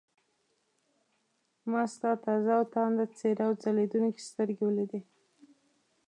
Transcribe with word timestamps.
ما 1.71 1.83
ستا 1.93 2.11
تازه 2.23 2.51
او 2.59 2.63
تانده 2.73 3.05
څېره 3.17 3.43
او 3.47 3.51
ځلېدونکې 3.61 4.21
سترګې 4.29 4.63
ولیدې. 4.65 5.01